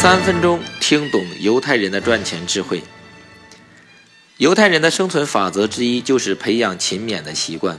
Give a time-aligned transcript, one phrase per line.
[0.00, 2.82] 三分钟听懂犹太人的赚钱智慧。
[4.38, 7.78] 犹太人的生存法则之一就是培养勤勉的习惯。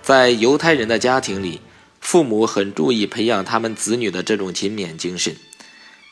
[0.00, 1.60] 在犹太人的家庭里，
[2.00, 5.34] 父母很注意培养他们子女的这种勤勉精神。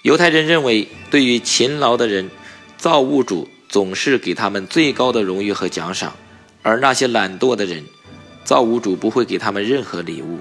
[0.02, 2.32] 犹太人认为，对于勤劳的人，
[2.76, 6.14] 造物主总是给他们最高的荣誉和奖赏；
[6.64, 7.84] 而那些懒惰的人，
[8.42, 10.40] 造物主不会给他们任何礼物。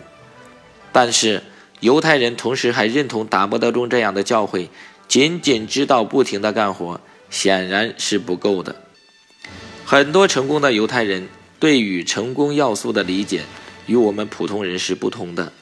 [0.91, 1.43] 但是，
[1.79, 4.67] 犹太人同时还认同达摩德中这样的教诲：
[5.07, 8.75] 仅仅知道不停地干活，显然是不够的。
[9.85, 13.43] 很多成功的犹太人对于成功要素的理解
[13.85, 15.53] 与我们普通人是不同的。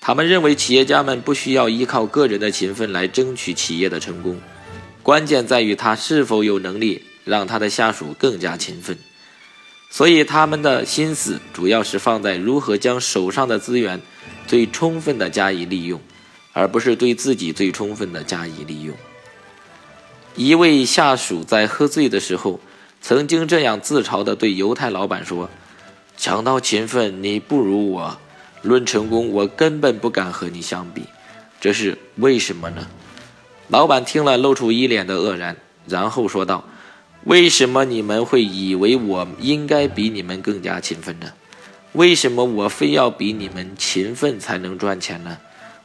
[0.00, 4.40] 他们认为，企业家们不需要依靠个人的勤奋来争取企业的成功，
[5.02, 8.96] 关键在于他是否有能力让他的下属更加勤奋。
[9.90, 14.00] 所以，他们的心思主要是放在如何将手上的资源。
[14.48, 16.00] 最充分的加以利用，
[16.54, 18.96] 而不是对自己最充分的加以利用。
[20.34, 22.58] 一位下属在喝醉的时候，
[23.02, 25.50] 曾经这样自嘲地对犹太老板说
[26.16, 28.18] ：“讲到勤奋，你不如我；
[28.62, 31.02] 论成功，我根本不敢和你相比。
[31.60, 32.88] 这是为什么呢？”
[33.68, 36.64] 老板听了，露出一脸的愕然，然后说道
[37.24, 41.32] ：“为什么你们会以为我应该比你们更加勤奋呢？”
[41.92, 45.38] 为什么我非要比你们勤奋才能赚钱呢？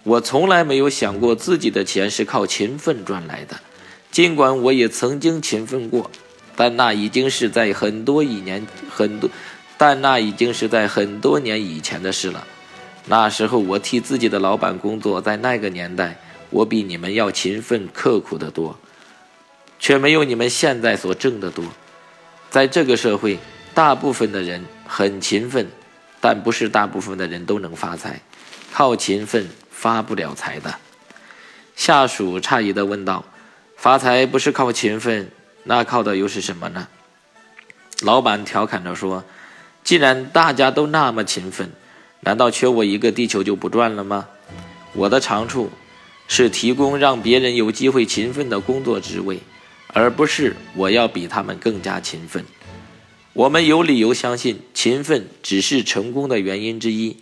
[0.04, 3.56] 我从来没有想过自己的钱是靠勤奋赚来的，
[4.12, 6.12] 尽管我也曾经勤奋过，
[6.58, 9.30] 但那已经是在很多一年很多，
[9.78, 12.46] 但那已经是在很多年以前的事了。
[13.06, 18.78] 那时候我替自己的老板工作，在那个年代，我比你们要勤奋刻苦得多，
[19.80, 21.64] 却没有你们现在所挣得多。
[22.50, 23.40] 在这个社会，
[23.74, 25.66] 大部分的人很勤奋。
[26.24, 28.22] 但不是大部分的人都能发财，
[28.72, 30.74] 靠勤奋发不了财的。
[31.76, 33.26] 下属诧异地问道
[33.76, 35.30] ：“发财不是靠勤奋，
[35.66, 36.88] 那靠的又是什么呢？”
[38.04, 39.26] 老板调侃着说
[39.84, 41.70] ：“既然大家都那么勤奋，
[42.22, 44.30] 难道缺我一个地球就不转了吗？
[44.94, 45.70] 我的长处
[46.30, 49.42] 是提供让别人有机会勤奋的工作职位，
[49.88, 52.46] 而不是我要比他们更加勤奋。”
[53.34, 57.18] 我们有理由相信，勤奋只是成功的原因之一，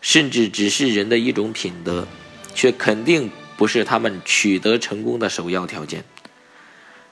[0.00, 2.08] 甚至只是人的一种品德，
[2.52, 6.04] 却肯定不是他们取得成功的首要条件。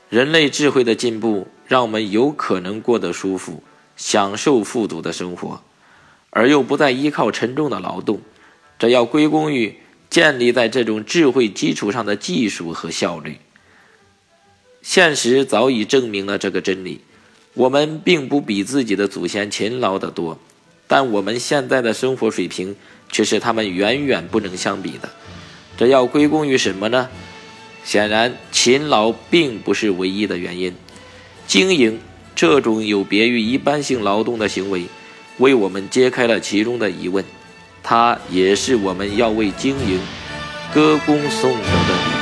[0.09, 3.63] 人类智慧的进步，让我们有可能过得舒服，
[3.97, 5.63] 享受富足的生活，
[6.31, 8.21] 而又不再依靠沉重的劳动。
[8.81, 9.77] 这要归功于
[10.09, 13.37] 建立在这种智慧基础上的技术和效率。
[14.83, 17.03] 现实早已证明了这个真理。
[17.55, 20.39] 我们并不比自己的祖先勤劳得多，
[20.87, 22.77] 但我们现在的生活水平
[23.11, 25.09] 却是他们远远不能相比的。
[25.77, 27.09] 这要归功于什么呢？
[27.85, 30.75] 显然，勤劳并不是唯一的原因。
[31.47, 31.99] 经营
[32.37, 34.85] 这种有别于一般性劳动的行为，
[35.39, 37.25] 为我们揭开了其中的疑问。
[37.83, 39.99] 它也是我们要为经营
[40.73, 42.20] 歌功颂德的。